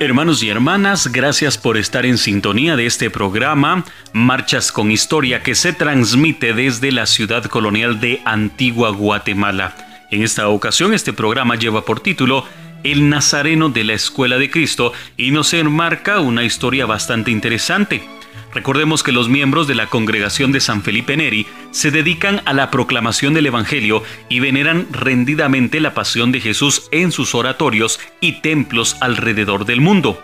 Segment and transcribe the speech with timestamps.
[0.00, 5.56] Hermanos y hermanas, gracias por estar en sintonía de este programa Marchas con Historia que
[5.56, 9.74] se transmite desde la ciudad colonial de Antigua Guatemala.
[10.12, 12.44] En esta ocasión este programa lleva por título
[12.84, 18.17] El Nazareno de la Escuela de Cristo y nos enmarca una historia bastante interesante.
[18.58, 22.72] Recordemos que los miembros de la congregación de San Felipe Neri se dedican a la
[22.72, 28.96] proclamación del Evangelio y veneran rendidamente la pasión de Jesús en sus oratorios y templos
[29.00, 30.20] alrededor del mundo.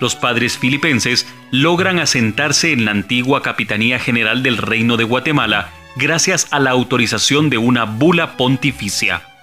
[0.00, 6.48] Los padres filipenses logran asentarse en la antigua Capitanía General del Reino de Guatemala gracias
[6.52, 9.33] a la autorización de una bula pontificia.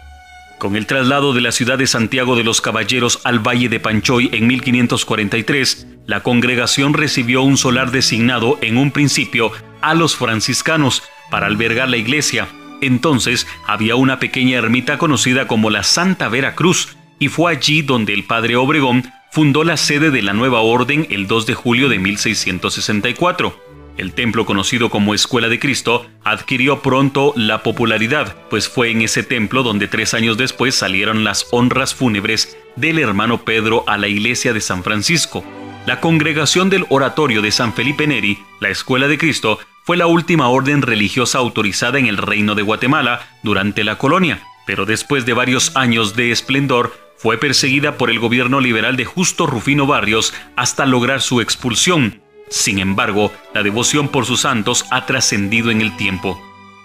[0.61, 4.29] Con el traslado de la ciudad de Santiago de los Caballeros al Valle de Panchoy
[4.31, 9.51] en 1543, la congregación recibió un solar designado en un principio
[9.81, 11.01] a los franciscanos
[11.31, 12.47] para albergar la iglesia.
[12.79, 18.13] Entonces había una pequeña ermita conocida como la Santa Vera Cruz, y fue allí donde
[18.13, 21.97] el padre Obregón fundó la sede de la nueva orden el 2 de julio de
[21.97, 23.70] 1664.
[24.01, 29.21] El templo conocido como Escuela de Cristo adquirió pronto la popularidad, pues fue en ese
[29.21, 34.53] templo donde tres años después salieron las honras fúnebres del hermano Pedro a la iglesia
[34.53, 35.43] de San Francisco.
[35.85, 40.49] La congregación del oratorio de San Felipe Neri, la Escuela de Cristo, fue la última
[40.49, 45.75] orden religiosa autorizada en el reino de Guatemala durante la colonia, pero después de varios
[45.75, 51.21] años de esplendor, fue perseguida por el gobierno liberal de Justo Rufino Barrios hasta lograr
[51.21, 52.19] su expulsión,
[52.51, 56.39] sin embargo, la devoción por sus santos ha trascendido en el tiempo.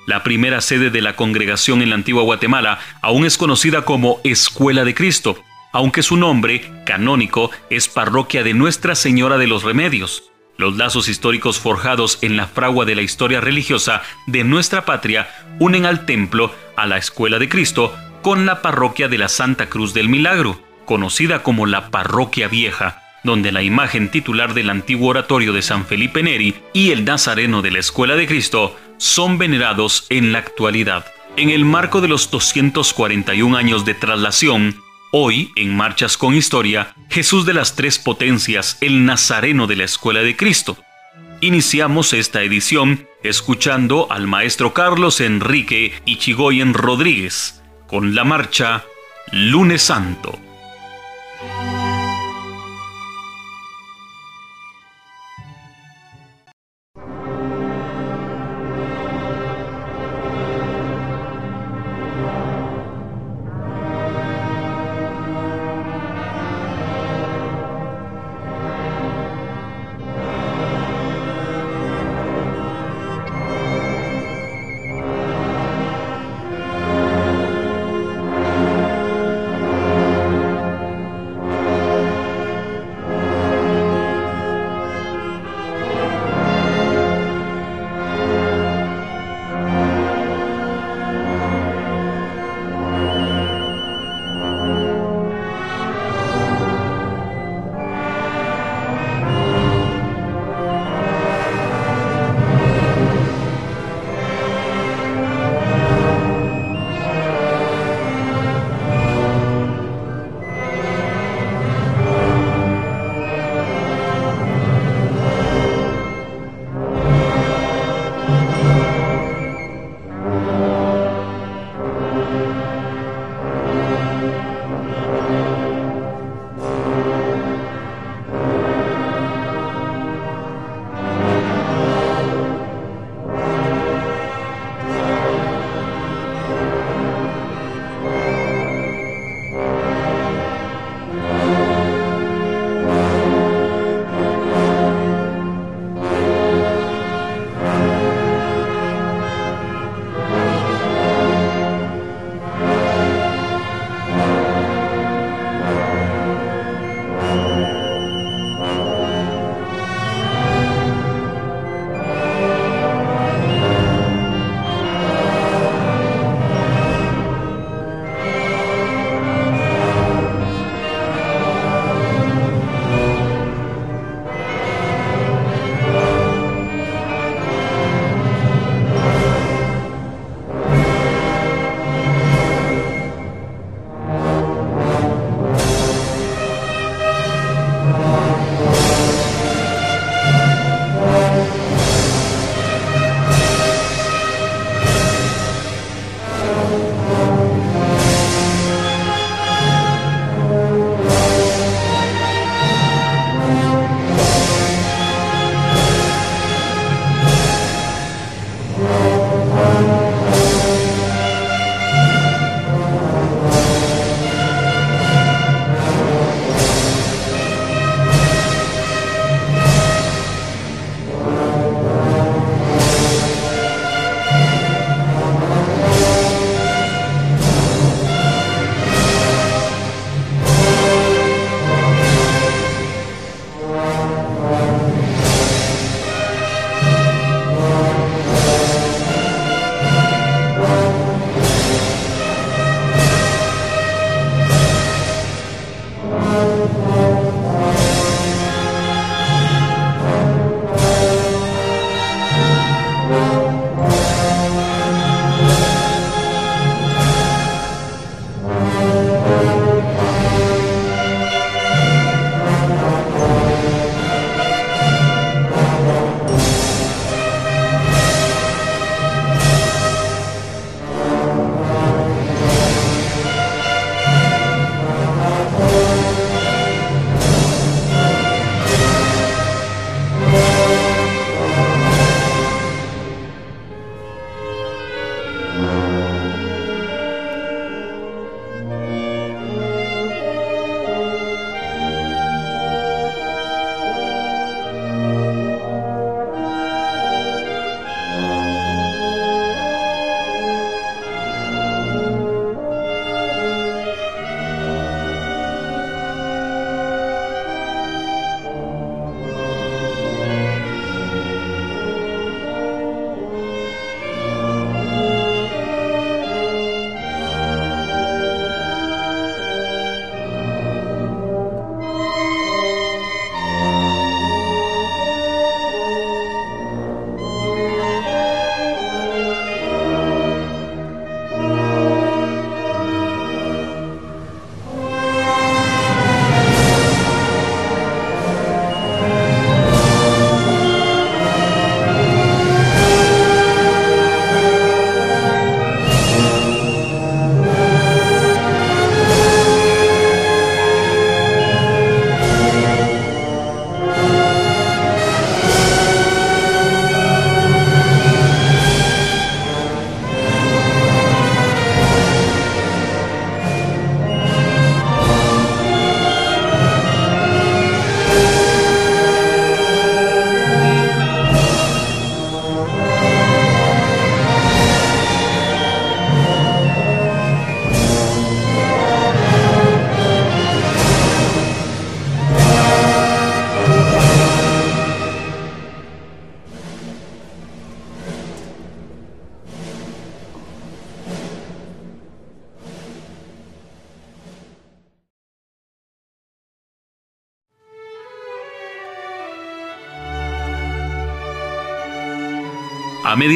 [0.06, 4.84] La primera sede de la congregación en la antigua Guatemala aún es conocida como Escuela
[4.84, 5.36] de Cristo,
[5.72, 10.30] aunque su nombre canónico es Parroquia de Nuestra Señora de los Remedios.
[10.56, 15.84] Los lazos históricos forjados en la fragua de la historia religiosa de nuestra patria unen
[15.84, 17.92] al templo, a la Escuela de Cristo,
[18.22, 23.52] con la parroquia de la Santa Cruz del Milagro, conocida como la Parroquia Vieja, donde
[23.52, 27.80] la imagen titular del antiguo oratorio de San Felipe Neri y el Nazareno de la
[27.80, 31.06] Escuela de Cristo son venerados en la actualidad.
[31.36, 34.76] En el marco de los 241 años de traslación,
[35.12, 40.20] hoy, en Marchas con Historia, Jesús de las Tres Potencias, el Nazareno de la Escuela
[40.22, 40.78] de Cristo.
[41.40, 48.84] Iniciamos esta edición escuchando al maestro Carlos Enrique Ichigoyen Rodríguez con la marcha
[49.32, 50.45] Lunes Santo.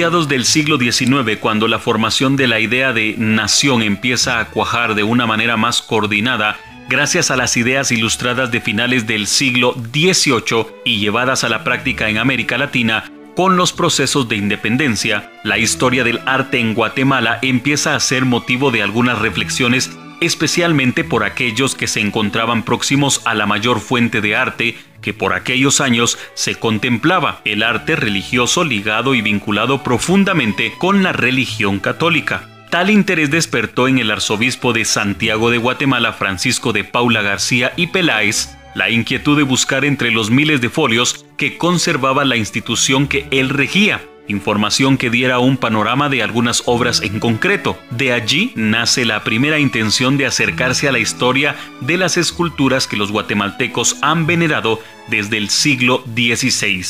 [0.00, 4.94] Mediados del siglo XIX, cuando la formación de la idea de nación empieza a cuajar
[4.94, 6.56] de una manera más coordinada,
[6.88, 12.08] gracias a las ideas ilustradas de finales del siglo XVIII y llevadas a la práctica
[12.08, 17.94] en América Latina, con los procesos de independencia, la historia del arte en Guatemala empieza
[17.94, 19.90] a ser motivo de algunas reflexiones,
[20.22, 25.32] especialmente por aquellos que se encontraban próximos a la mayor fuente de arte que por
[25.32, 32.48] aquellos años se contemplaba, el arte religioso ligado y vinculado profundamente con la religión católica.
[32.70, 37.88] Tal interés despertó en el arzobispo de Santiago de Guatemala, Francisco de Paula García y
[37.88, 43.26] Peláez, la inquietud de buscar entre los miles de folios que conservaba la institución que
[43.30, 44.00] él regía,
[44.30, 47.78] información que diera un panorama de algunas obras en concreto.
[47.90, 52.96] De allí nace la primera intención de acercarse a la historia de las esculturas que
[52.96, 56.84] los guatemaltecos han venerado desde el siglo XVI.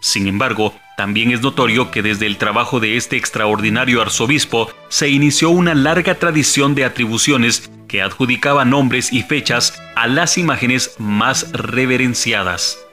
[0.00, 5.50] Sin embargo, también es notorio que desde el trabajo de este extraordinario arzobispo se inició
[5.50, 12.83] una larga tradición de atribuciones que adjudicaba nombres y fechas a las imágenes más reverenciadas.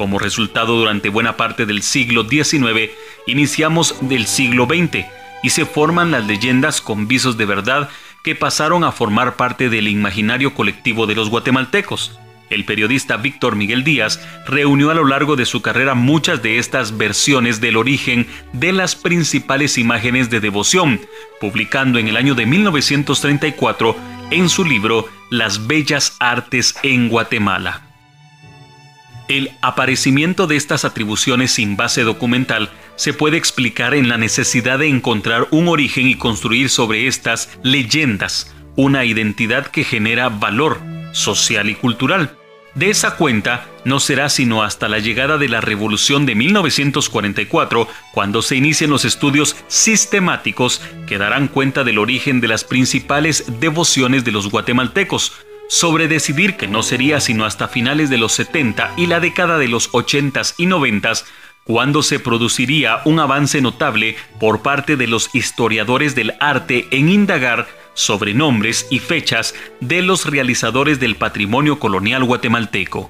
[0.00, 2.90] Como resultado, durante buena parte del siglo XIX,
[3.26, 5.04] iniciamos del siglo XX
[5.42, 7.90] y se forman las leyendas con visos de verdad
[8.24, 12.18] que pasaron a formar parte del imaginario colectivo de los guatemaltecos.
[12.48, 16.96] El periodista Víctor Miguel Díaz reunió a lo largo de su carrera muchas de estas
[16.96, 20.98] versiones del origen de las principales imágenes de devoción,
[21.42, 23.94] publicando en el año de 1934
[24.30, 27.89] en su libro Las Bellas Artes en Guatemala.
[29.30, 34.88] El aparecimiento de estas atribuciones sin base documental se puede explicar en la necesidad de
[34.88, 40.80] encontrar un origen y construir sobre estas leyendas una identidad que genera valor
[41.12, 42.36] social y cultural.
[42.74, 48.42] De esa cuenta no será sino hasta la llegada de la Revolución de 1944 cuando
[48.42, 54.32] se inicien los estudios sistemáticos que darán cuenta del origen de las principales devociones de
[54.32, 55.34] los guatemaltecos,
[55.70, 59.68] sobre decidir que no sería sino hasta finales de los 70 y la década de
[59.68, 61.12] los 80 y 90
[61.62, 67.68] cuando se produciría un avance notable por parte de los historiadores del arte en indagar
[67.94, 73.08] sobre nombres y fechas de los realizadores del patrimonio colonial guatemalteco.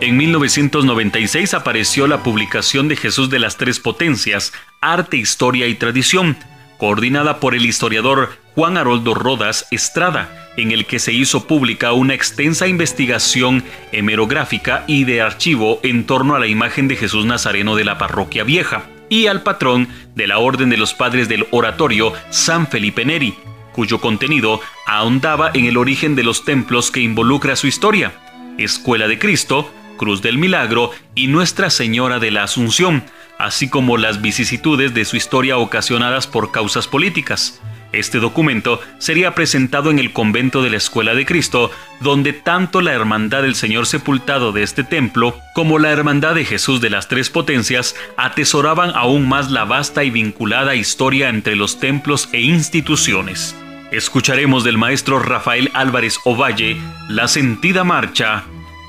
[0.00, 6.38] En 1996 apareció la publicación de Jesús de las Tres Potencias, Arte, Historia y Tradición,
[6.78, 12.14] coordinada por el historiador Juan Haroldo Rodas Estrada, en el que se hizo pública una
[12.14, 17.84] extensa investigación hemerográfica y de archivo en torno a la imagen de Jesús Nazareno de
[17.84, 22.66] la Parroquia Vieja y al patrón de la Orden de los Padres del Oratorio, San
[22.66, 23.34] Felipe Neri,
[23.72, 28.12] cuyo contenido ahondaba en el origen de los templos que involucra su historia,
[28.58, 33.04] Escuela de Cristo, Cruz del Milagro y Nuestra Señora de la Asunción,
[33.38, 37.60] así como las vicisitudes de su historia ocasionadas por causas políticas.
[37.92, 41.70] Este documento sería presentado en el convento de la Escuela de Cristo,
[42.00, 46.80] donde tanto la Hermandad del Señor Sepultado de este templo como la Hermandad de Jesús
[46.80, 52.30] de las Tres Potencias atesoraban aún más la vasta y vinculada historia entre los templos
[52.32, 53.54] e instituciones.
[53.90, 58.44] Escucharemos del maestro Rafael Álvarez Ovalle la sentida marcha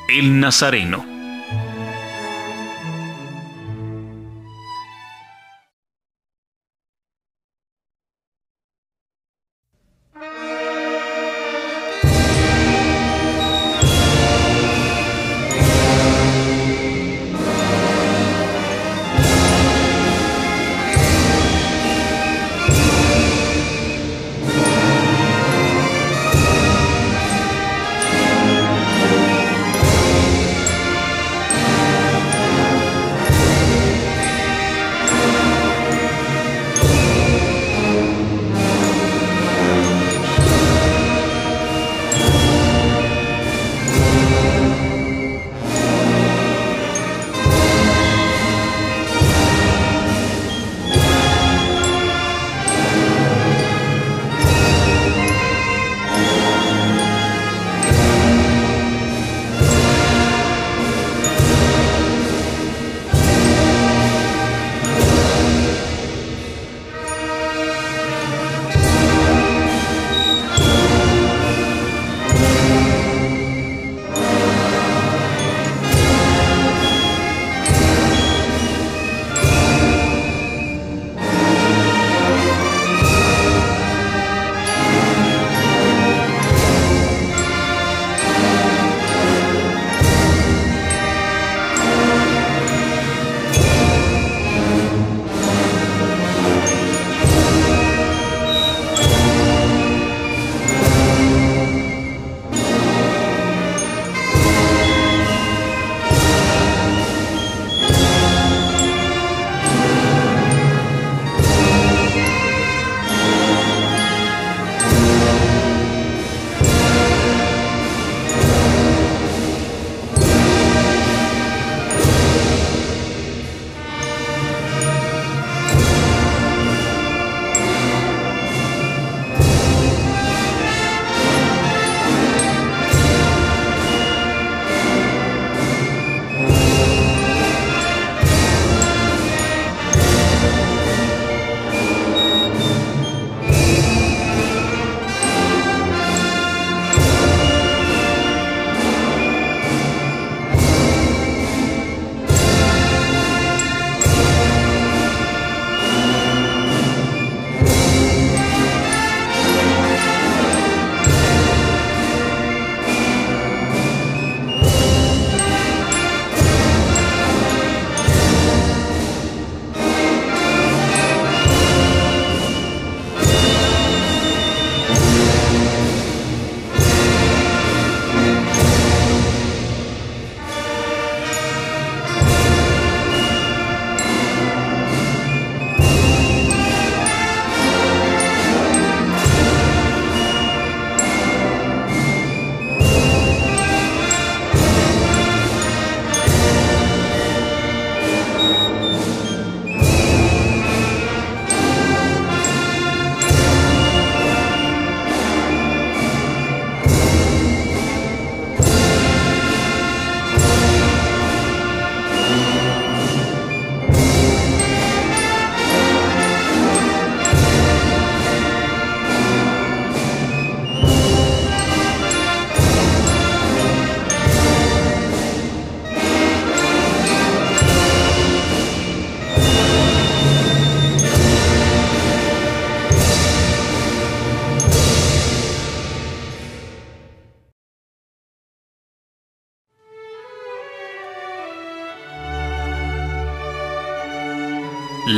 [0.08, 1.13] El Nazareno.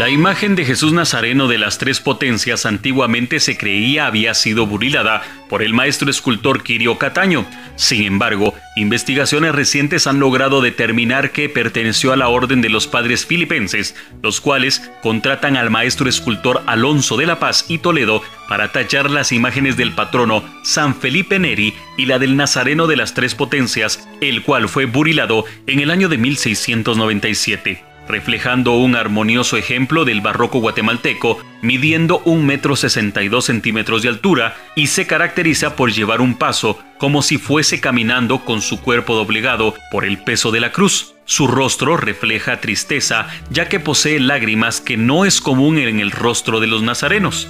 [0.06, 5.24] La imagen de Jesús Nazareno de las tres potencias antiguamente se creía había sido burilada
[5.50, 7.44] por el maestro escultor Quirio Cataño.
[7.76, 13.26] Sin embargo, investigaciones recientes han logrado determinar que perteneció a la orden de los padres
[13.26, 19.10] filipenses, los cuales contratan al maestro escultor Alonso de la Paz y Toledo para tachar
[19.10, 24.08] las imágenes del patrono San Felipe Neri y la del Nazareno de las tres potencias,
[24.22, 30.60] el cual fue burilado en el año de 1697 reflejando un armonioso ejemplo del barroco
[30.60, 36.22] guatemalteco, midiendo un metro sesenta y dos centímetros de altura y se caracteriza por llevar
[36.22, 40.72] un paso como si fuese caminando con su cuerpo doblegado por el peso de la
[40.72, 41.16] cruz.
[41.26, 46.60] Su rostro refleja tristeza, ya que posee lágrimas que no es común en el rostro
[46.60, 47.48] de los nazarenos.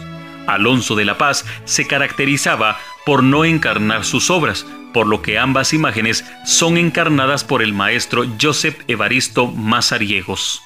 [0.47, 5.73] Alonso de la Paz se caracterizaba por no encarnar sus obras, por lo que ambas
[5.73, 10.61] imágenes son encarnadas por el maestro Joseph Evaristo Mazariegos.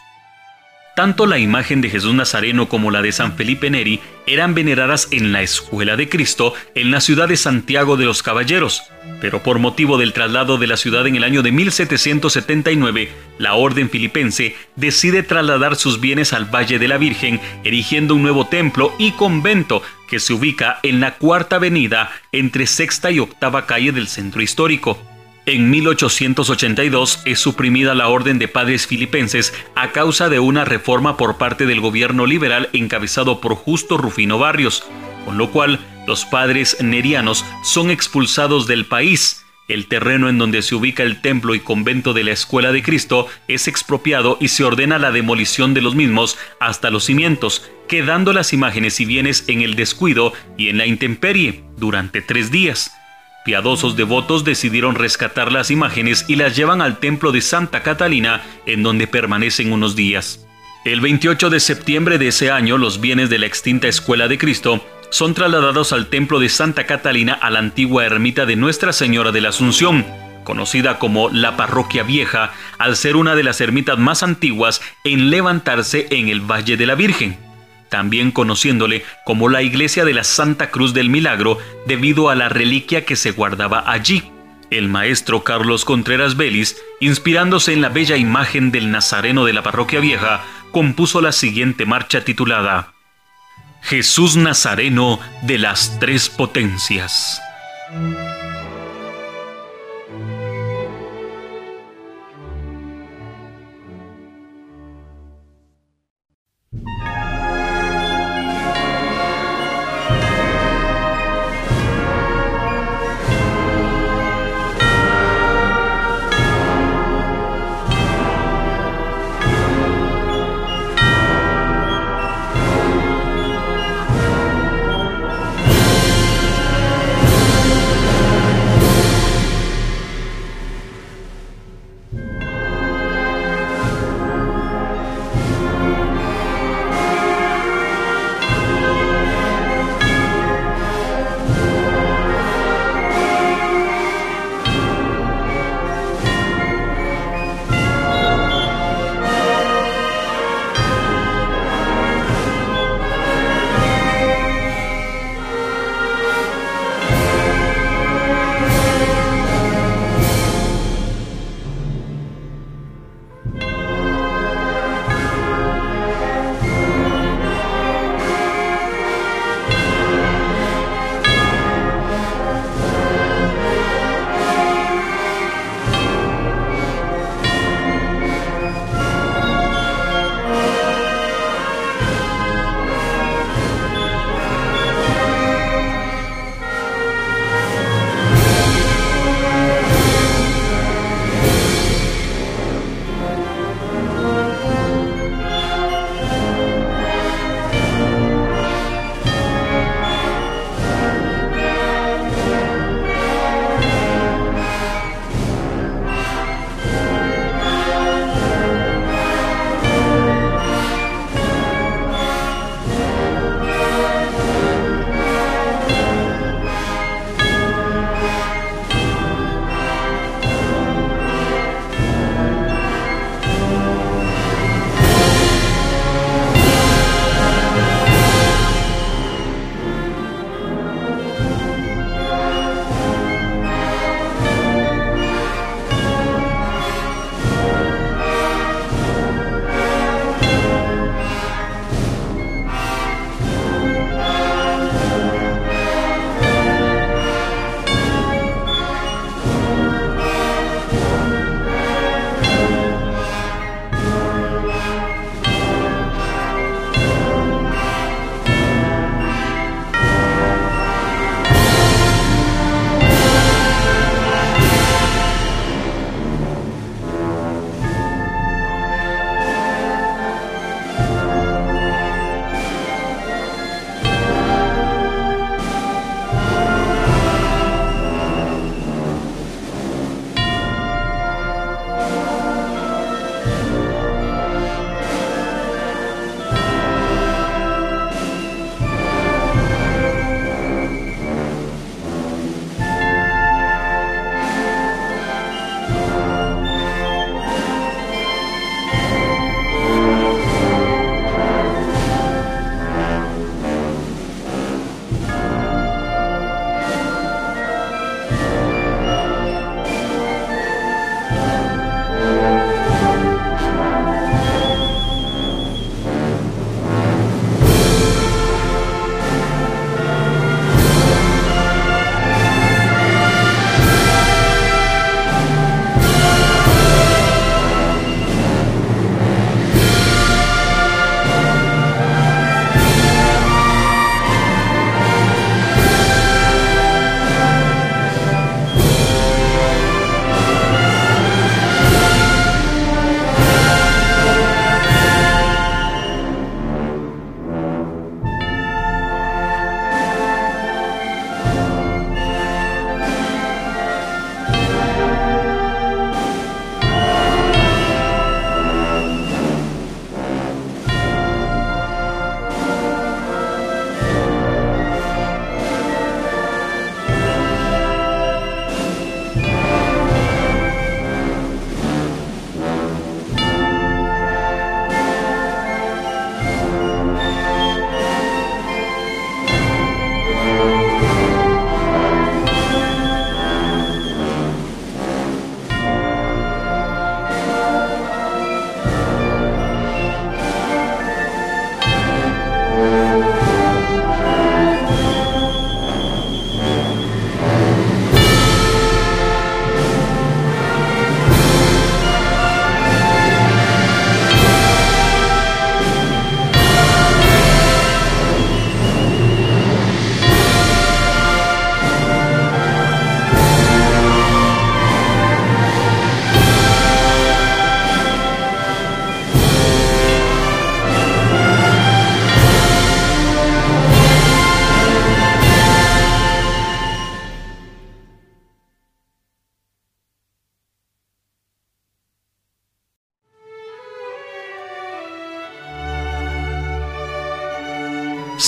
[1.00, 5.32] Tanto la imagen de Jesús Nazareno como la de San Felipe Neri eran veneradas en
[5.32, 8.84] la Escuela de Cristo en la ciudad de Santiago de los Caballeros,
[9.22, 13.08] pero por motivo del traslado de la ciudad en el año de 1779,
[13.38, 18.48] la Orden Filipense decide trasladar sus bienes al Valle de la Virgen, erigiendo un nuevo
[18.48, 23.94] templo y convento que se ubica en la Cuarta Avenida entre Sexta y Octava Calle
[23.94, 25.00] del Centro Histórico.
[25.52, 31.40] En 1882 es suprimida la Orden de Padres Filipenses a causa de una reforma por
[31.40, 34.84] parte del gobierno liberal encabezado por Justo Rufino Barrios,
[35.26, 39.44] con lo cual los padres nerianos son expulsados del país.
[39.68, 43.26] El terreno en donde se ubica el templo y convento de la Escuela de Cristo
[43.48, 48.54] es expropiado y se ordena la demolición de los mismos hasta los cimientos, quedando las
[48.54, 52.92] imágenes y bienes en el descuido y en la intemperie durante tres días.
[53.50, 58.84] Piadosos devotos decidieron rescatar las imágenes y las llevan al templo de Santa Catalina, en
[58.84, 60.46] donde permanecen unos días.
[60.86, 64.86] El 28 de septiembre de ese año, los bienes de la extinta Escuela de Cristo
[65.10, 69.42] son trasladados al templo de Santa Catalina a la antigua ermita de Nuestra Señora de
[69.42, 70.06] la Asunción,
[70.44, 76.06] conocida como la Parroquia Vieja, al ser una de las ermitas más antiguas en levantarse
[76.12, 77.49] en el Valle de la Virgen
[77.90, 83.06] también conociéndole como la iglesia de la Santa Cruz del Milagro debido a la reliquia
[83.06, 84.32] que se guardaba allí.
[84.70, 90.00] El maestro Carlos Contreras Vélez, inspirándose en la bella imagen del Nazareno de la Parroquia
[90.00, 92.94] Vieja, compuso la siguiente marcha titulada
[93.82, 97.42] Jesús Nazareno de las Tres Potencias.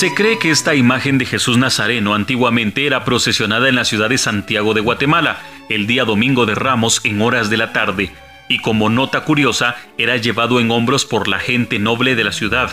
[0.01, 4.17] Se cree que esta imagen de Jesús Nazareno antiguamente era procesionada en la ciudad de
[4.17, 5.37] Santiago de Guatemala
[5.69, 8.09] el día domingo de Ramos en horas de la tarde,
[8.49, 12.71] y como nota curiosa era llevado en hombros por la gente noble de la ciudad.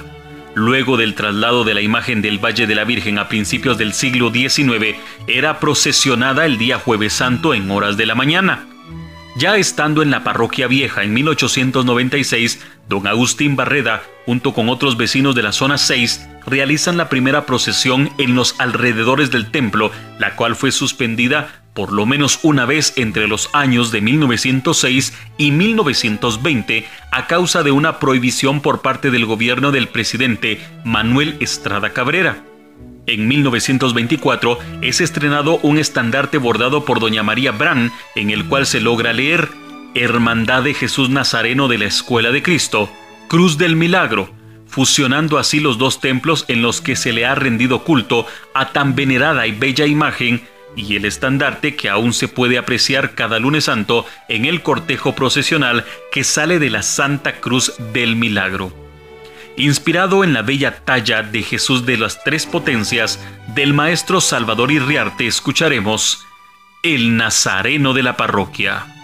[0.54, 4.32] Luego del traslado de la imagen del Valle de la Virgen a principios del siglo
[4.32, 8.66] XIX, era procesionada el día jueves santo en horas de la mañana.
[9.36, 15.34] Ya estando en la parroquia vieja en 1896, don Agustín Barreda, junto con otros vecinos
[15.34, 20.56] de la zona 6, realizan la primera procesión en los alrededores del templo, la cual
[20.56, 27.26] fue suspendida por lo menos una vez entre los años de 1906 y 1920 a
[27.28, 32.42] causa de una prohibición por parte del gobierno del presidente Manuel Estrada Cabrera.
[33.06, 38.80] En 1924 es estrenado un estandarte bordado por doña María Brand en el cual se
[38.80, 39.48] logra leer
[39.94, 42.90] Hermandad de Jesús Nazareno de la Escuela de Cristo,
[43.28, 44.30] Cruz del Milagro,
[44.68, 48.94] fusionando así los dos templos en los que se le ha rendido culto a tan
[48.94, 54.06] venerada y bella imagen y el estandarte que aún se puede apreciar cada lunes santo
[54.28, 58.72] en el cortejo procesional que sale de la Santa Cruz del Milagro.
[59.56, 63.18] Inspirado en la bella talla de Jesús de las Tres Potencias
[63.54, 66.24] del maestro Salvador Irriarte, escucharemos
[66.84, 68.97] El Nazareno de la Parroquia.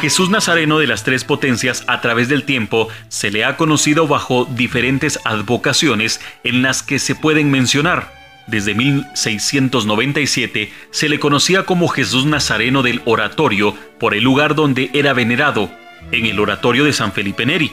[0.00, 4.44] Jesús Nazareno de las Tres Potencias a través del tiempo se le ha conocido bajo
[4.44, 8.14] diferentes advocaciones en las que se pueden mencionar.
[8.46, 15.12] Desde 1697 se le conocía como Jesús Nazareno del Oratorio por el lugar donde era
[15.14, 15.68] venerado,
[16.12, 17.72] en el Oratorio de San Felipe Neri.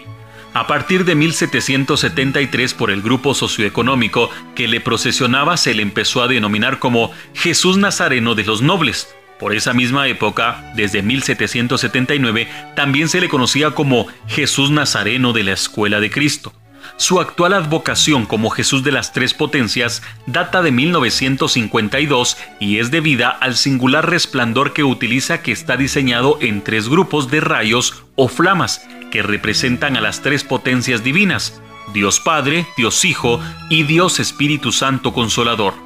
[0.55, 6.28] A partir de 1773 por el grupo socioeconómico que le procesionaba se le empezó a
[6.28, 9.15] denominar como Jesús Nazareno de los Nobles.
[9.39, 15.51] Por esa misma época, desde 1779, también se le conocía como Jesús Nazareno de la
[15.51, 16.53] Escuela de Cristo.
[16.97, 23.29] Su actual advocación como Jesús de las Tres Potencias data de 1952 y es debida
[23.29, 28.88] al singular resplandor que utiliza que está diseñado en tres grupos de rayos o flamas
[29.11, 31.61] que representan a las tres potencias divinas,
[31.93, 35.84] Dios Padre, Dios Hijo y Dios Espíritu Santo Consolador.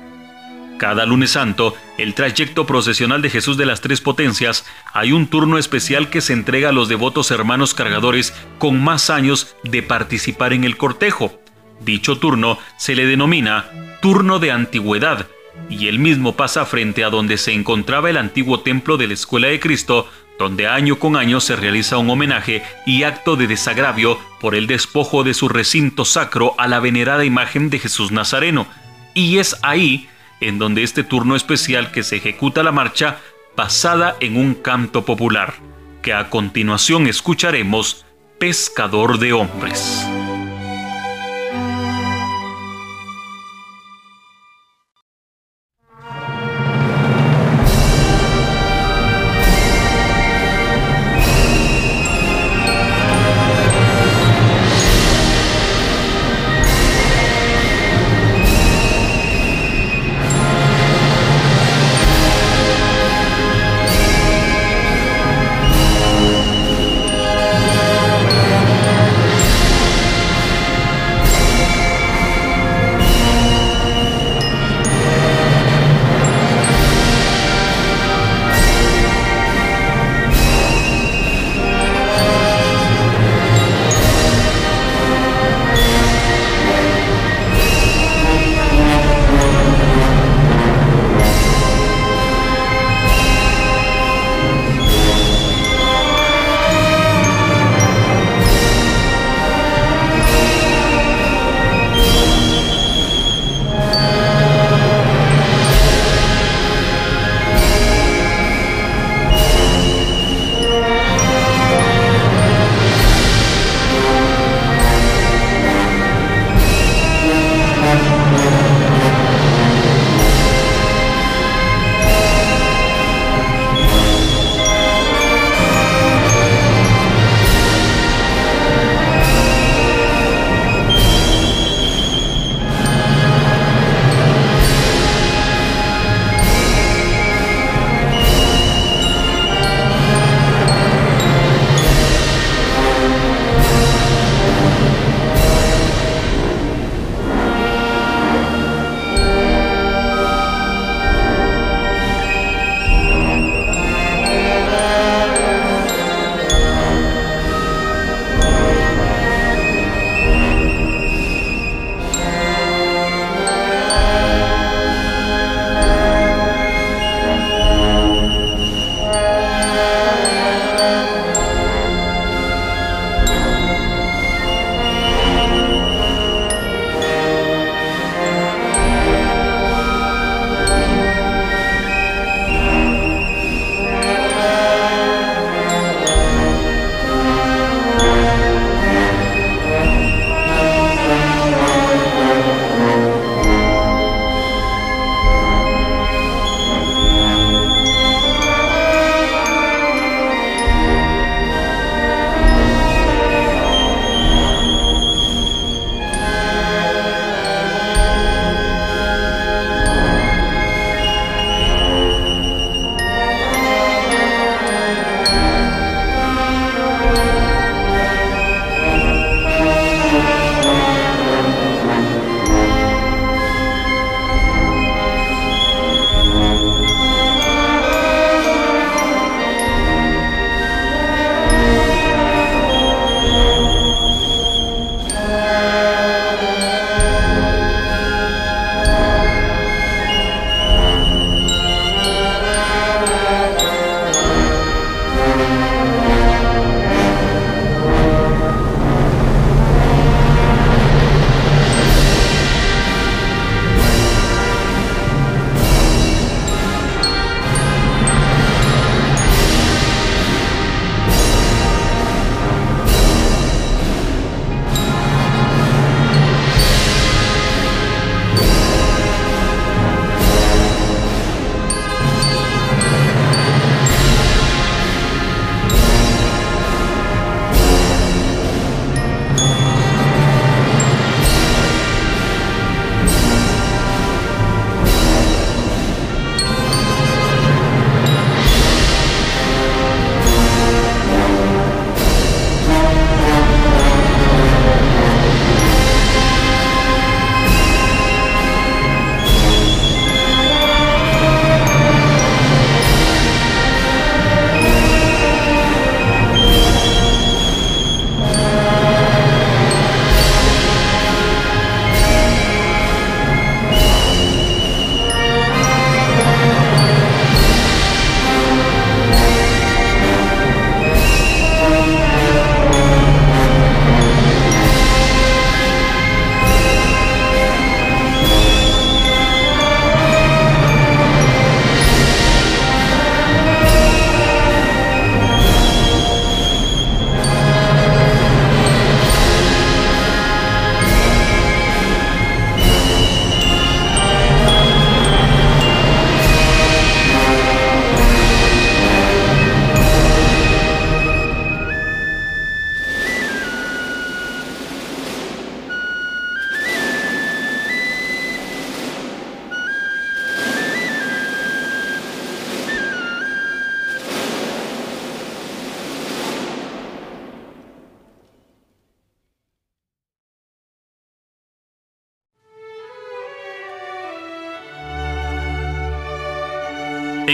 [0.80, 5.58] Cada lunes santo, el trayecto procesional de Jesús de las Tres Potencias, hay un turno
[5.58, 10.64] especial que se entrega a los devotos hermanos cargadores con más años de participar en
[10.64, 11.38] el cortejo.
[11.82, 13.66] Dicho turno se le denomina
[14.02, 15.28] turno de antigüedad,
[15.70, 19.50] y el mismo pasa frente a donde se encontraba el antiguo templo de la Escuela
[19.50, 20.10] de Cristo,
[20.40, 25.26] donde año con año se realiza un homenaje y acto de desagravio por el despojo
[25.26, 28.66] de su recinto sacro a la venerada imagen de Jesús Nazareno.
[29.14, 30.08] Y es ahí
[30.42, 33.20] en donde este turno especial que se ejecuta la marcha
[33.56, 35.56] basada en un canto popular,
[36.02, 38.06] que a continuación escucharemos
[38.40, 40.08] Pescador de Hombres.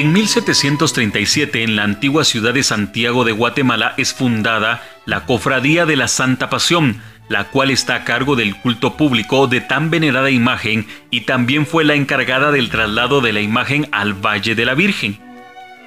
[0.05, 5.95] En 1737, en la antigua ciudad de Santiago de Guatemala, es fundada la Cofradía de
[5.95, 10.85] la Santa Pasión, la cual está a cargo del culto público de tan venerada imagen
[11.09, 15.17] y también fue la encargada del traslado de la imagen al Valle de la Virgen.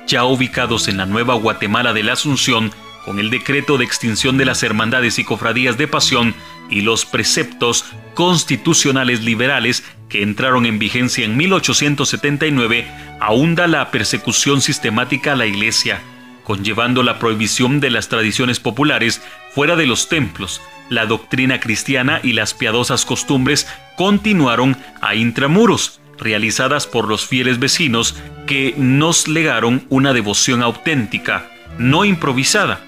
[0.09, 2.73] Ya ubicados en la nueva Guatemala de la Asunción,
[3.05, 6.35] con el decreto de extinción de las hermandades y cofradías de pasión
[6.69, 12.87] y los preceptos constitucionales liberales que entraron en vigencia en 1879,
[13.21, 16.01] ahonda la persecución sistemática a la Iglesia,
[16.45, 19.23] conllevando la prohibición de las tradiciones populares
[19.55, 20.61] fuera de los templos.
[20.89, 28.17] La doctrina cristiana y las piadosas costumbres continuaron a intramuros, realizadas por los fieles vecinos
[28.47, 32.81] que nos legaron una devoción auténtica, no improvisada.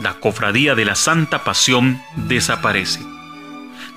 [0.00, 3.00] La cofradía de la Santa Pasión desaparece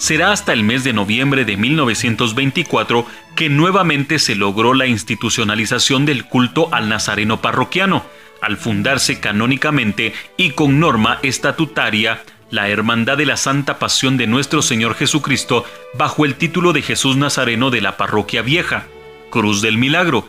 [0.01, 6.25] será hasta el mes de noviembre de 1924 que nuevamente se logró la institucionalización del
[6.25, 8.03] culto al nazareno parroquiano,
[8.41, 14.63] al fundarse canónicamente y con norma estatutaria la Hermandad de la Santa Pasión de nuestro
[14.63, 18.87] Señor Jesucristo bajo el título de Jesús Nazareno de la Parroquia Vieja,
[19.29, 20.27] Cruz del Milagro,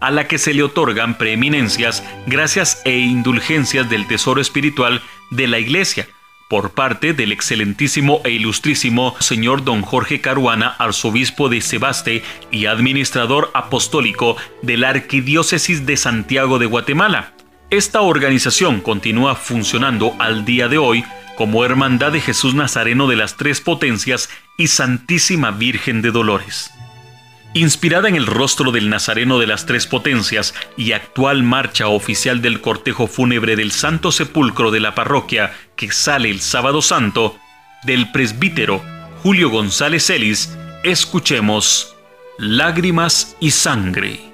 [0.00, 5.00] a la que se le otorgan preeminencias, gracias e indulgencias del tesoro espiritual
[5.30, 6.08] de la Iglesia,
[6.48, 13.50] por parte del excelentísimo e ilustrísimo señor don Jorge Caruana, arzobispo de Sebaste y administrador
[13.54, 17.32] apostólico de la Arquidiócesis de Santiago de Guatemala.
[17.70, 21.04] Esta organización continúa funcionando al día de hoy
[21.36, 26.70] como Hermandad de Jesús Nazareno de las Tres Potencias y Santísima Virgen de Dolores.
[27.56, 32.60] Inspirada en el rostro del Nazareno de las Tres Potencias y actual marcha oficial del
[32.60, 37.38] cortejo fúnebre del Santo Sepulcro de la parroquia que sale el sábado santo,
[37.84, 38.82] del presbítero
[39.22, 41.94] Julio González Ellis, escuchemos
[42.38, 44.33] Lágrimas y Sangre.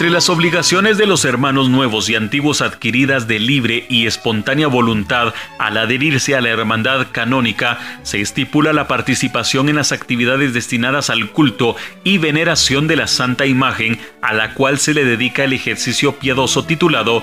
[0.00, 5.34] Entre las obligaciones de los hermanos nuevos y antiguos adquiridas de libre y espontánea voluntad
[5.58, 11.30] al adherirse a la hermandad canónica, se estipula la participación en las actividades destinadas al
[11.32, 16.16] culto y veneración de la Santa Imagen, a la cual se le dedica el ejercicio
[16.16, 17.22] piadoso titulado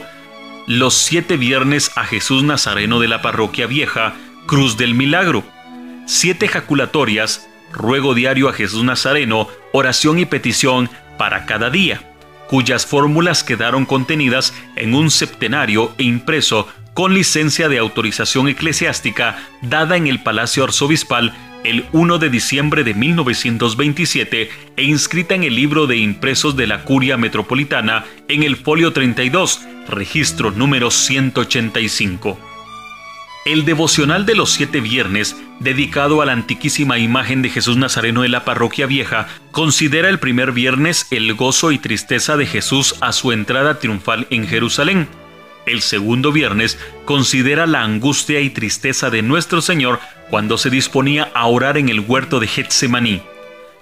[0.68, 4.14] Los siete viernes a Jesús Nazareno de la Parroquia Vieja,
[4.46, 5.44] Cruz del Milagro,
[6.06, 12.04] siete jaculatorias, ruego diario a Jesús Nazareno, oración y petición para cada día
[12.48, 19.98] cuyas fórmulas quedaron contenidas en un septenario e impreso con licencia de autorización eclesiástica dada
[19.98, 21.34] en el Palacio Arzobispal
[21.64, 26.84] el 1 de diciembre de 1927 e inscrita en el libro de impresos de la
[26.84, 32.57] Curia Metropolitana en el folio 32, registro número 185.
[33.46, 38.30] El devocional de los siete viernes, dedicado a la antiquísima imagen de Jesús Nazareno de
[38.30, 43.32] la parroquia vieja, considera el primer viernes el gozo y tristeza de Jesús a su
[43.32, 45.08] entrada triunfal en Jerusalén.
[45.66, 51.48] El segundo viernes considera la angustia y tristeza de nuestro Señor cuando se disponía a
[51.48, 53.22] orar en el huerto de Getsemaní.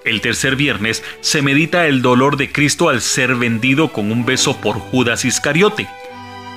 [0.03, 4.62] El tercer viernes se medita el dolor de Cristo al ser vendido con un beso
[4.62, 5.88] por Judas Iscariote.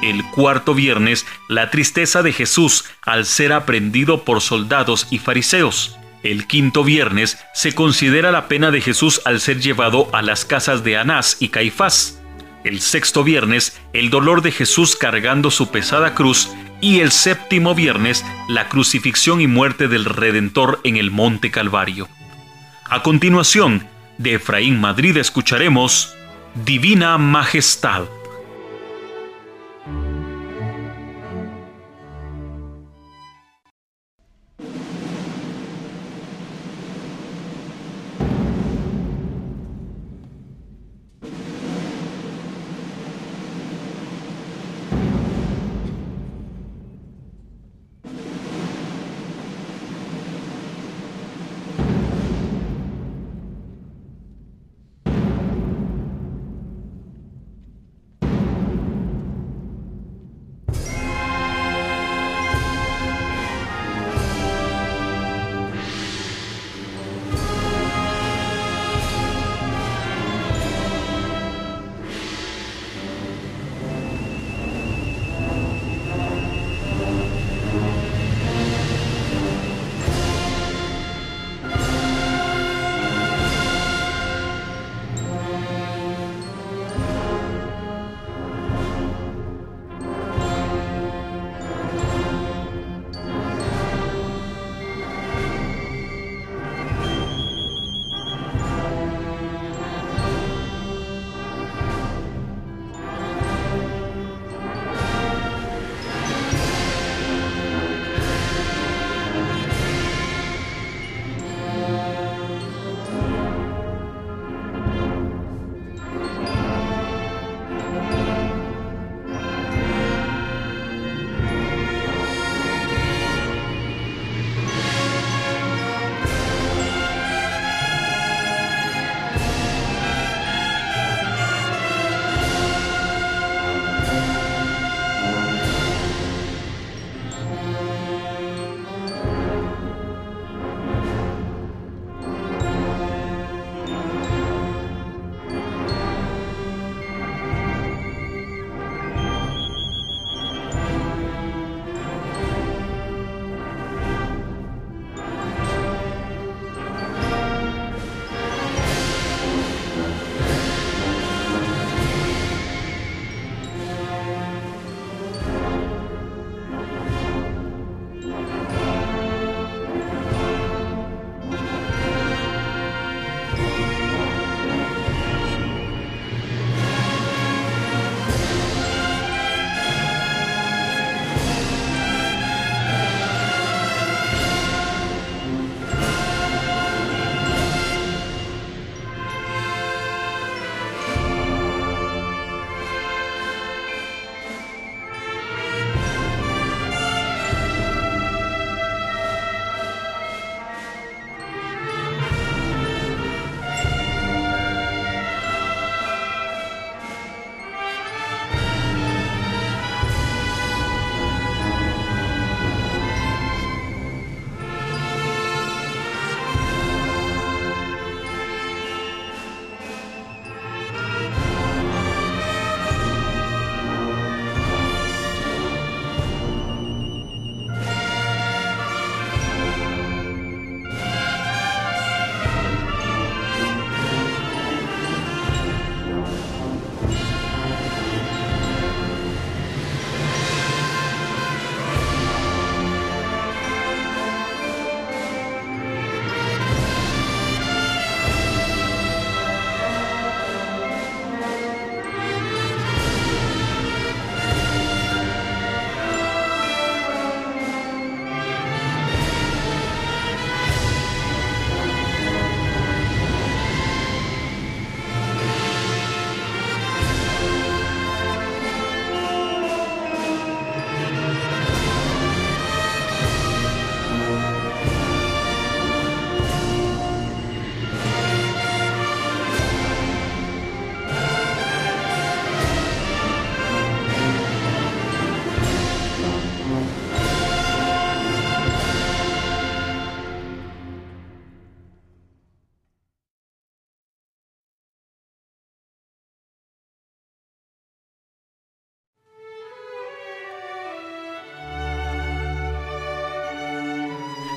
[0.02, 5.96] El cuarto viernes, la tristeza de Jesús al ser aprendido por soldados y fariseos.
[6.22, 10.84] El quinto viernes se considera la pena de Jesús al ser llevado a las casas
[10.84, 12.20] de Anás y Caifás.
[12.64, 16.50] El sexto viernes, el dolor de Jesús cargando su pesada cruz.
[16.80, 22.08] Y el séptimo viernes, la crucifixión y muerte del Redentor en el Monte Calvario.
[22.84, 23.88] A continuación,
[24.18, 26.14] de Efraín Madrid escucharemos
[26.64, 28.04] Divina Majestad.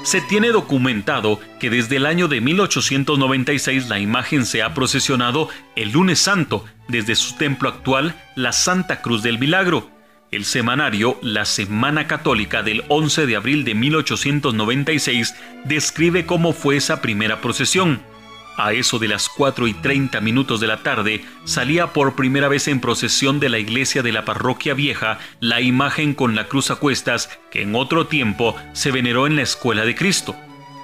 [0.04, 5.92] Se tiene documentado que desde el año de 1896 la imagen se ha procesionado el
[5.92, 9.92] lunes santo desde su templo actual, la Santa Cruz del Milagro.
[10.32, 15.36] El semanario La Semana Católica del 11 de abril de 1896
[15.66, 18.02] describe cómo fue esa primera procesión.
[18.58, 22.68] A eso de las 4 y 30 minutos de la tarde salía por primera vez
[22.68, 26.76] en procesión de la iglesia de la parroquia vieja la imagen con la cruz a
[26.76, 30.36] cuestas que en otro tiempo se veneró en la escuela de Cristo.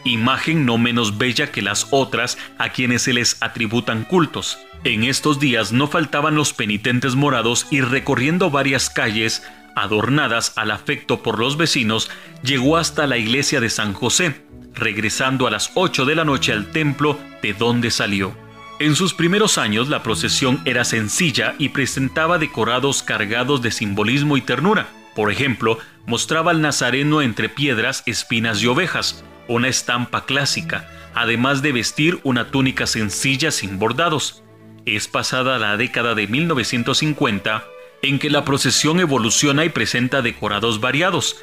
[0.06, 4.58] Imagen no menos bella que las otras a quienes se les atributan cultos.
[4.84, 9.44] En estos días no faltaban los penitentes morados y recorriendo varias calles,
[9.76, 12.10] adornadas al afecto por los vecinos,
[12.42, 14.47] llegó hasta la iglesia de San José,
[14.78, 18.36] regresando a las 8 de la noche al templo de donde salió.
[18.80, 24.42] En sus primeros años la procesión era sencilla y presentaba decorados cargados de simbolismo y
[24.42, 24.88] ternura.
[25.16, 31.72] Por ejemplo, mostraba al Nazareno entre piedras, espinas y ovejas, una estampa clásica, además de
[31.72, 34.44] vestir una túnica sencilla sin bordados.
[34.86, 37.66] Es pasada la década de 1950
[38.04, 41.38] en que la procesión evoluciona y presenta decorados variados,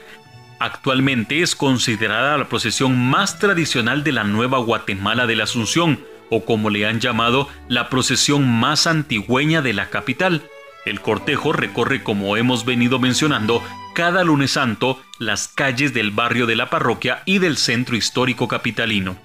[0.58, 6.00] Actualmente es considerada la procesión más tradicional de la Nueva Guatemala de la Asunción,
[6.30, 10.42] o como le han llamado, la procesión más antigüeña de la capital.
[10.84, 13.62] El cortejo recorre, como hemos venido mencionando,
[13.94, 19.16] cada lunes santo las calles del barrio de la parroquia y del centro histórico capitalino.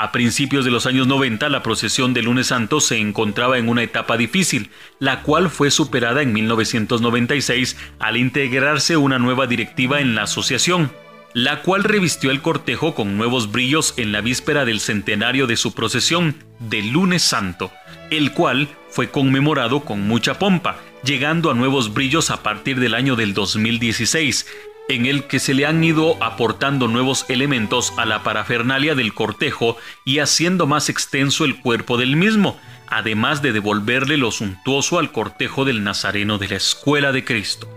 [0.00, 3.82] A principios de los años 90, la procesión del lunes santo se encontraba en una
[3.82, 4.70] etapa difícil,
[5.00, 10.92] la cual fue superada en 1996 al integrarse una nueva directiva en la asociación,
[11.34, 15.74] la cual revistió el cortejo con nuevos brillos en la víspera del centenario de su
[15.74, 17.72] procesión del lunes santo,
[18.10, 23.16] el cual fue conmemorado con mucha pompa, llegando a nuevos brillos a partir del año
[23.16, 24.46] del 2016,
[24.88, 29.76] en el que se le han ido aportando nuevos elementos a la parafernalia del cortejo
[30.04, 35.66] y haciendo más extenso el cuerpo del mismo, además de devolverle lo suntuoso al cortejo
[35.66, 37.68] del Nazareno de la Escuela de Cristo.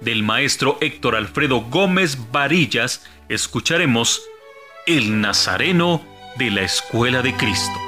[0.00, 4.22] Del maestro Héctor Alfredo Gómez Varillas escucharemos
[4.86, 6.02] El Nazareno
[6.38, 7.85] de la Escuela de Cristo.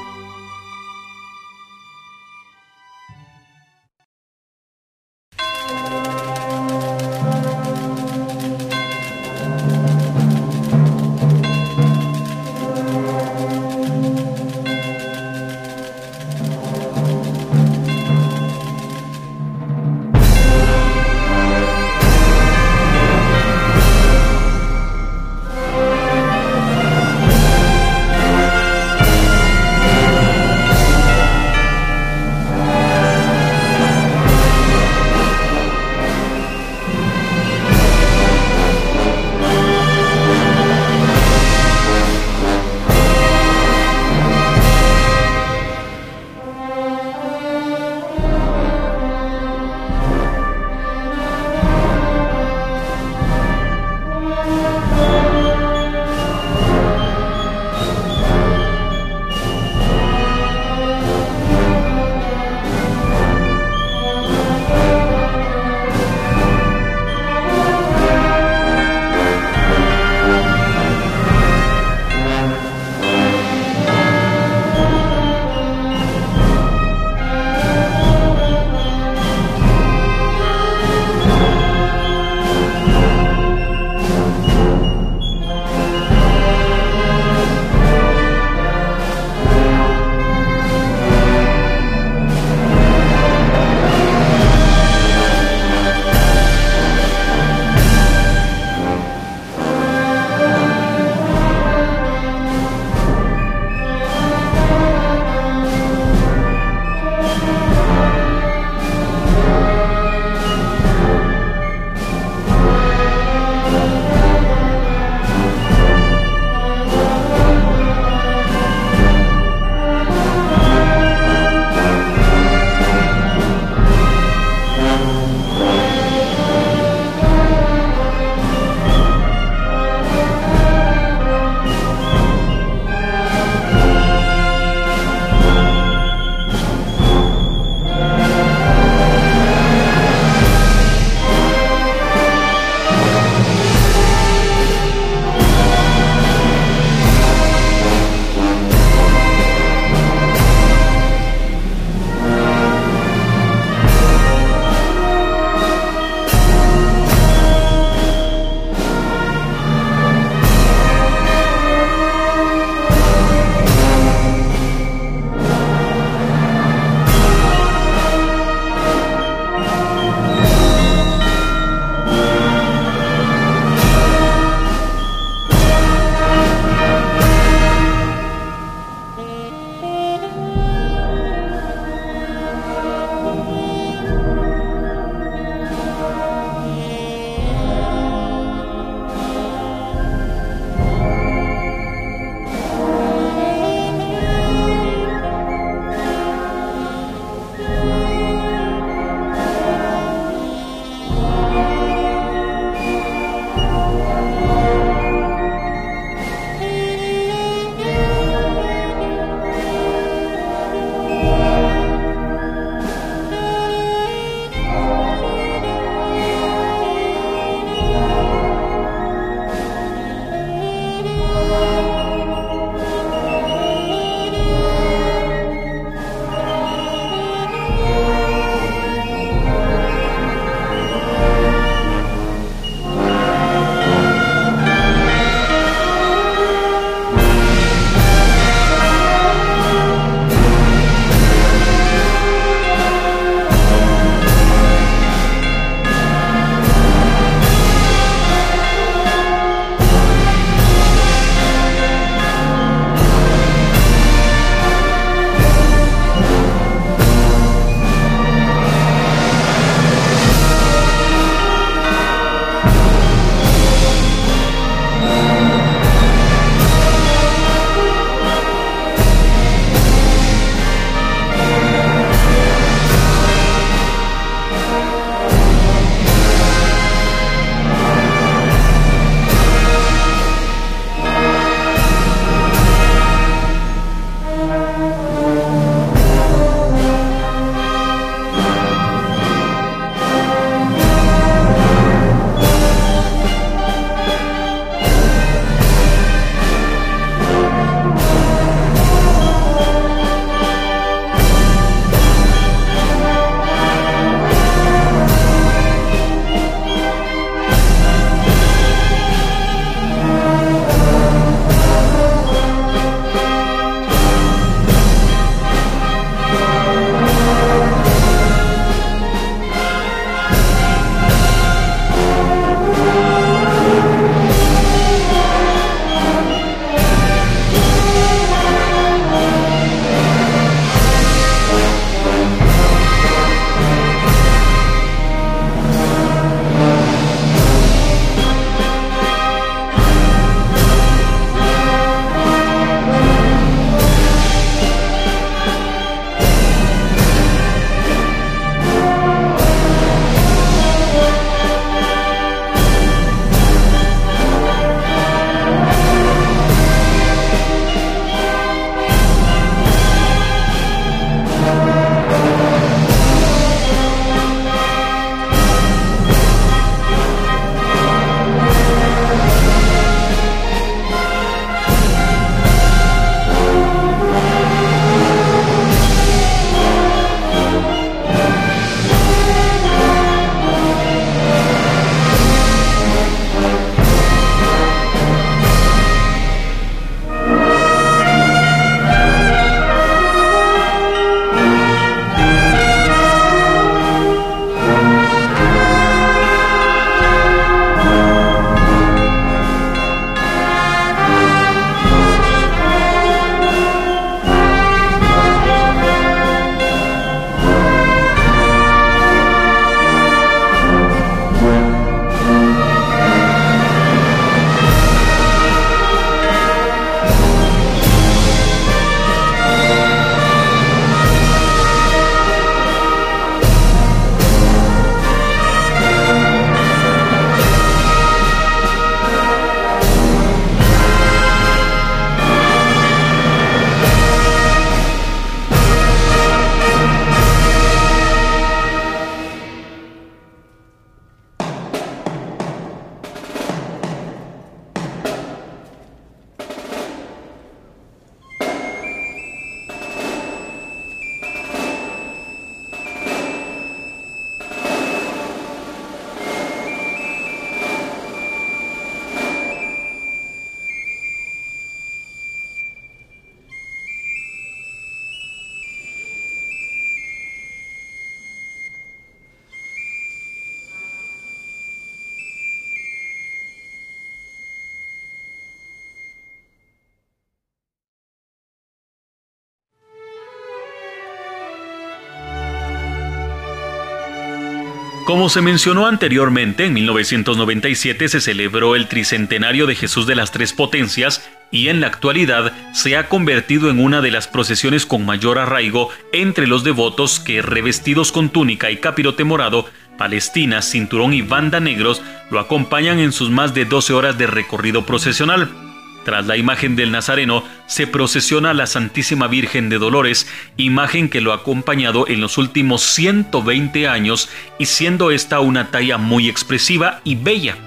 [485.08, 490.52] Como se mencionó anteriormente, en 1997 se celebró el tricentenario de Jesús de las Tres
[490.52, 495.38] Potencias y en la actualidad se ha convertido en una de las procesiones con mayor
[495.38, 499.64] arraigo entre los devotos que, revestidos con túnica y capirote morado,
[499.96, 504.84] Palestina, cinturón y banda negros, lo acompañan en sus más de 12 horas de recorrido
[504.84, 505.67] procesional.
[506.08, 511.32] Tras la imagen del Nazareno se procesiona la Santísima Virgen de Dolores, imagen que lo
[511.32, 517.14] ha acompañado en los últimos 120 años y siendo esta una talla muy expresiva y
[517.16, 517.58] bella.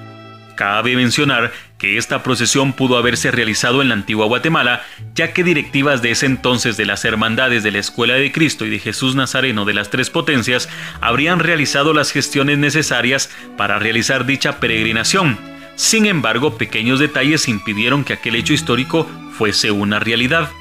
[0.55, 4.81] Cabe mencionar que esta procesión pudo haberse realizado en la antigua Guatemala,
[5.13, 8.71] ya que directivas de ese entonces de las hermandades de la Escuela de Cristo y
[8.71, 10.67] de Jesús Nazareno de las Tres Potencias
[10.99, 15.50] habrían realizado las gestiones necesarias para realizar dicha peregrinación
[15.81, 20.51] sin embargo, pequeños detalles impidieron que aquel hecho histórico fuese una realidad.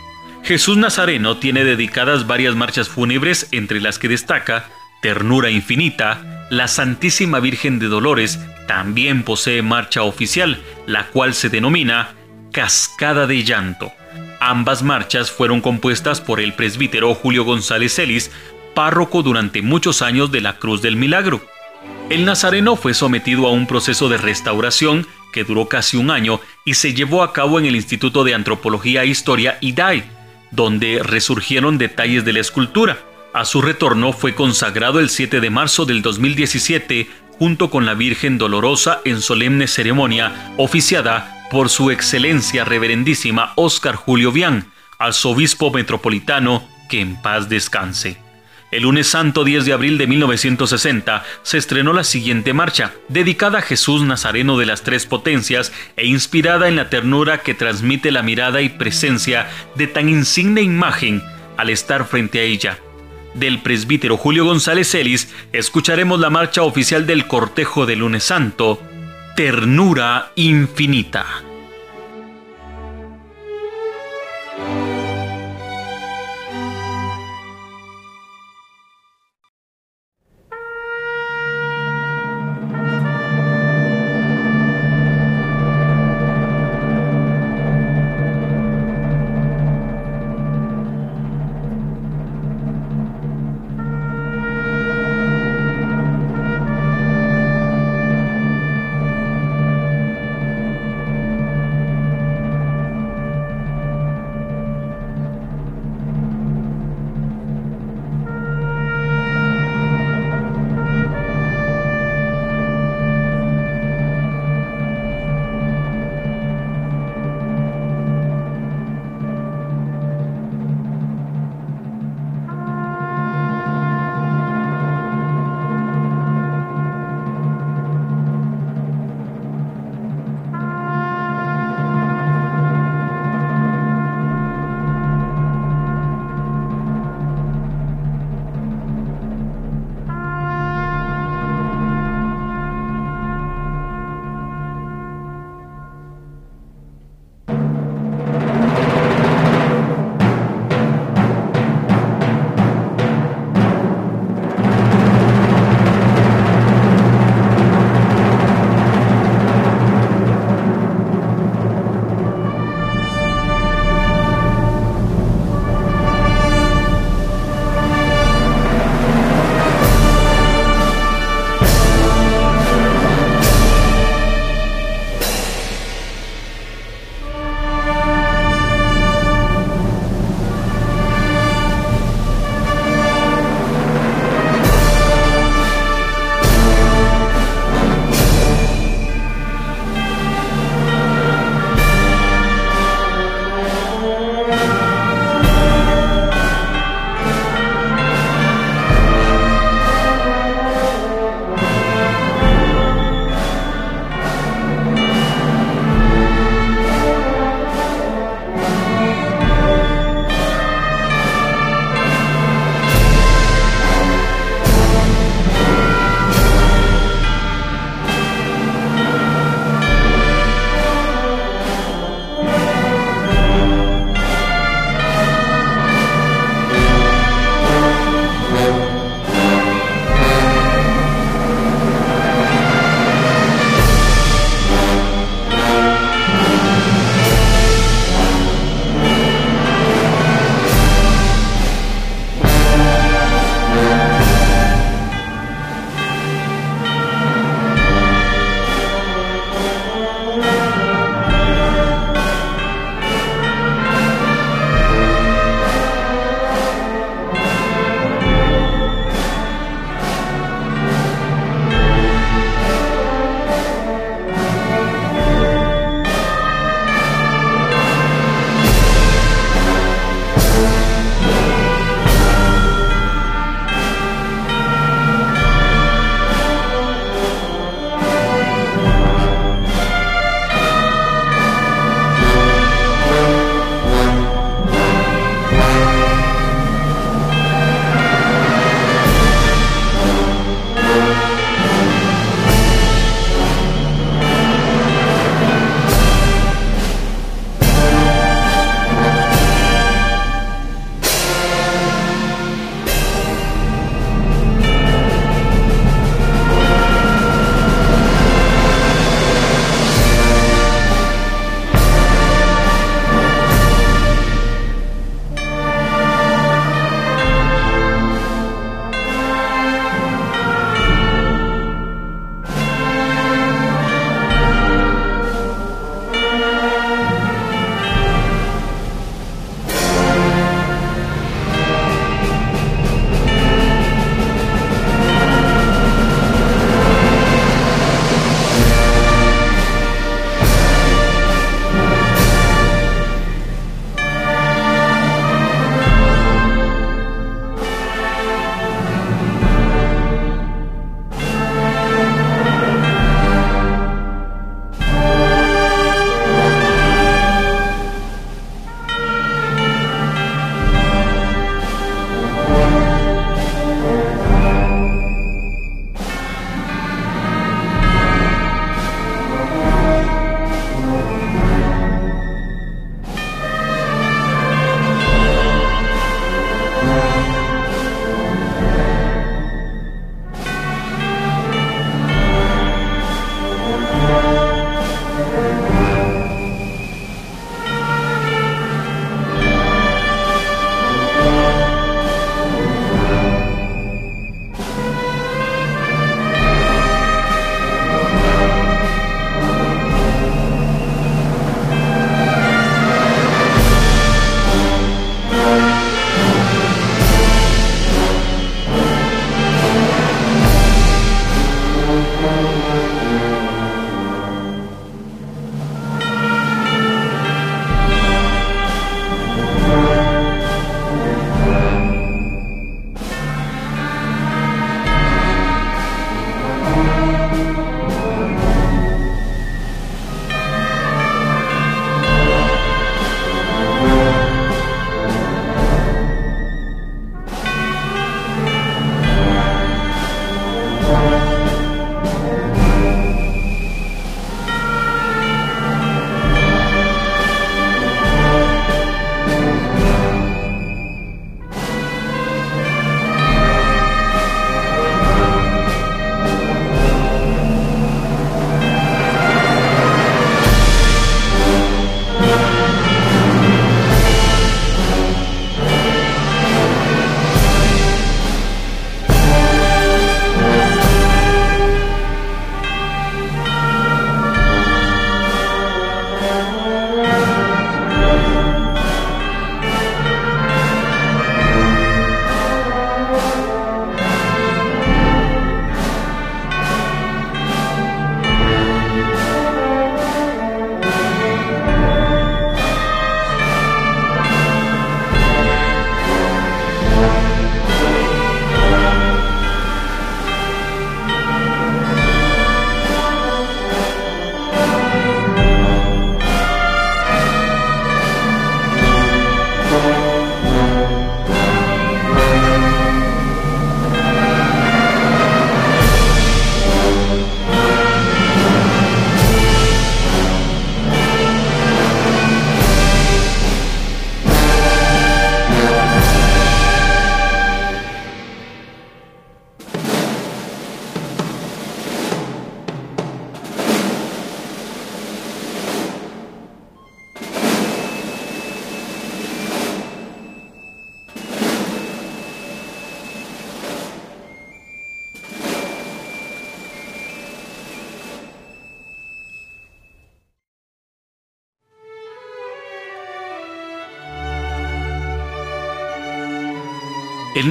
[0.42, 4.64] Jesús Nazareno tiene dedicadas varias marchas fúnebres entre las que destaca
[5.02, 12.14] Ternura Infinita, la Santísima Virgen de Dolores también posee marcha oficial, la cual se denomina
[12.50, 13.92] Cascada de Llanto.
[14.40, 18.30] Ambas marchas fueron compuestas por el presbítero Julio González Celis,
[18.74, 21.42] párroco durante muchos años de la Cruz del Milagro.
[22.10, 26.74] El Nazareno fue sometido a un proceso de restauración que duró casi un año y
[26.74, 30.02] se llevó a cabo en el Instituto de Antropología e Historia IDAI,
[30.50, 32.98] donde resurgieron detalles de la escultura.
[33.32, 37.08] A su retorno fue consagrado el 7 de marzo del 2017
[37.38, 44.32] junto con la Virgen Dolorosa en solemne ceremonia oficiada por su excelencia reverendísima Óscar Julio
[44.32, 48.29] Vian, arzobispo metropolitano, que en paz descanse.
[48.70, 53.62] El lunes santo 10 de abril de 1960 se estrenó la siguiente marcha, dedicada a
[53.62, 58.62] Jesús Nazareno de las Tres Potencias e inspirada en la ternura que transmite la mirada
[58.62, 61.20] y presencia de tan insigne imagen
[61.56, 62.78] al estar frente a ella.
[63.34, 68.80] Del presbítero Julio González Ellis escucharemos la marcha oficial del cortejo del lunes santo,
[69.34, 71.49] Ternura Infinita.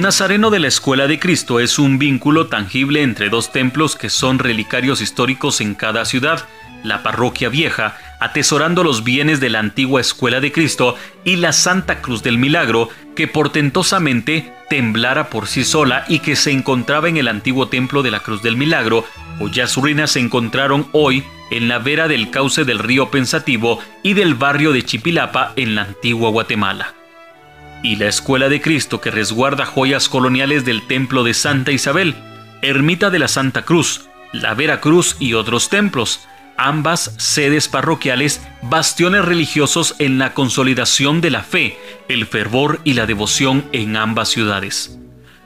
[0.00, 4.38] Nazareno de la Escuela de Cristo es un vínculo tangible entre dos templos que son
[4.38, 6.46] relicarios históricos en cada ciudad,
[6.82, 12.00] la Parroquia Vieja, atesorando los bienes de la antigua Escuela de Cristo, y la Santa
[12.00, 17.28] Cruz del Milagro, que portentosamente temblara por sí sola y que se encontraba en el
[17.28, 19.04] antiguo templo de la Cruz del Milagro,
[19.38, 24.34] cuyas ruinas se encontraron hoy en la vera del cauce del río Pensativo y del
[24.34, 26.94] barrio de Chipilapa en la antigua Guatemala
[27.82, 32.14] y la Escuela de Cristo que resguarda joyas coloniales del Templo de Santa Isabel,
[32.62, 36.20] Ermita de la Santa Cruz, la Vera Cruz y otros templos,
[36.56, 41.78] ambas sedes parroquiales, bastiones religiosos en la consolidación de la fe,
[42.08, 44.98] el fervor y la devoción en ambas ciudades.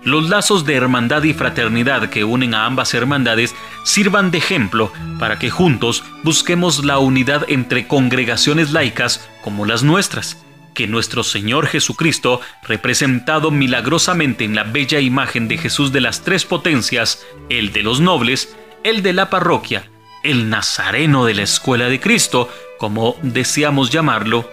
[0.02, 3.54] Los lazos de hermandad y fraternidad que unen a ambas hermandades
[3.84, 10.44] sirvan de ejemplo para que juntos busquemos la unidad entre congregaciones laicas como las nuestras
[10.74, 16.44] que nuestro Señor Jesucristo, representado milagrosamente en la bella imagen de Jesús de las tres
[16.44, 19.88] potencias, el de los nobles, el de la parroquia,
[20.22, 24.50] el Nazareno de la Escuela de Cristo, como deseamos llamarlo,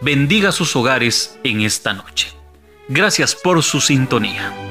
[0.00, 2.28] bendiga sus hogares en esta noche.
[2.88, 4.63] Gracias por su sintonía.